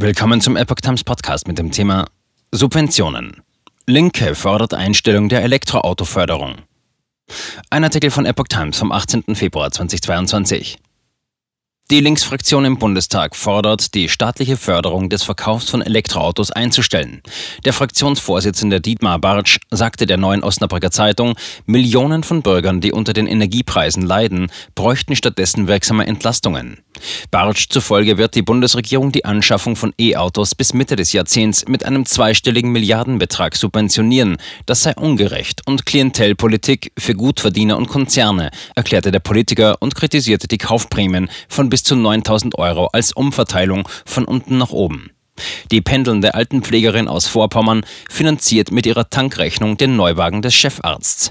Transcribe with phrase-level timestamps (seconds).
[0.00, 2.06] Willkommen zum Epoch Times Podcast mit dem Thema
[2.52, 3.42] Subventionen.
[3.84, 6.58] Linke fordert Einstellung der Elektroautoförderung.
[7.70, 9.34] Ein Artikel von Epoch Times vom 18.
[9.34, 10.78] Februar 2022.
[11.90, 17.22] Die Linksfraktion im Bundestag fordert, die staatliche Förderung des Verkaufs von Elektroautos einzustellen.
[17.64, 23.26] Der Fraktionsvorsitzende Dietmar Bartsch sagte der neuen Osnabrücker Zeitung, Millionen von Bürgern, die unter den
[23.26, 26.76] Energiepreisen leiden, bräuchten stattdessen wirksame Entlastungen.
[27.30, 32.04] Bartsch zufolge wird die Bundesregierung die Anschaffung von E-Autos bis Mitte des Jahrzehnts mit einem
[32.04, 34.36] zweistelligen Milliardenbetrag subventionieren.
[34.66, 40.58] Das sei ungerecht und Klientelpolitik für Gutverdiener und Konzerne, erklärte der Politiker und kritisierte die
[40.58, 45.10] Kaufprämien von bis bis zu 9000 Euro als Umverteilung von unten nach oben.
[45.70, 51.30] Die pendelnde Altenpflegerin aus Vorpommern finanziert mit ihrer Tankrechnung den Neuwagen des Chefarzts.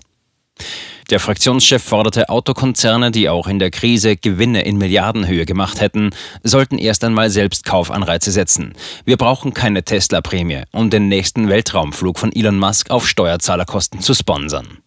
[1.09, 6.11] Der Fraktionschef forderte Autokonzerne, die auch in der Krise Gewinne in Milliardenhöhe gemacht hätten,
[6.43, 8.73] sollten erst einmal selbst Kaufanreize setzen.
[9.03, 14.77] Wir brauchen keine Tesla-Prämie, um den nächsten Weltraumflug von Elon Musk auf Steuerzahlerkosten zu sponsern.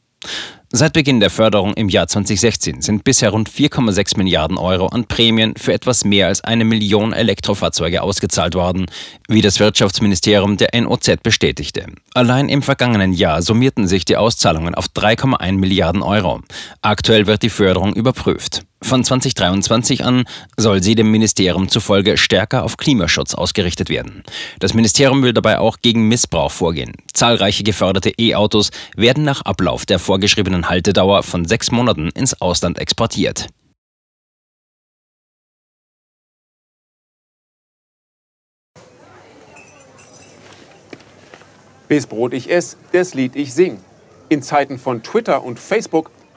[0.73, 5.55] Seit Beginn der Förderung im Jahr 2016 sind bisher rund 4,6 Milliarden Euro an Prämien
[5.57, 8.87] für etwas mehr als eine Million Elektrofahrzeuge ausgezahlt worden,
[9.27, 11.87] wie das Wirtschaftsministerium der NOZ bestätigte.
[12.15, 16.41] Allein im vergangenen Jahr summierten sich die Auszahlungen auf 3,1 Milliarden Euro.
[16.83, 18.63] Aktuell wird die Förderung überprüft.
[18.83, 20.25] Von 2023 an
[20.57, 24.25] soll sie dem Ministerium zufolge stärker auf Klimaschutz ausgerichtet werden.
[24.59, 26.95] Das Ministerium will dabei auch gegen Missbrauch vorgehen.
[27.13, 33.49] Zahlreiche geförderte E-Autos werden nach Ablauf der vorgeschriebenen Haltedauer von sechs Monaten ins Ausland exportiert.
[41.87, 43.79] Bis Brot ich ess, das Lied ich sing.
[44.29, 46.11] In Zeiten von Twitter und Facebook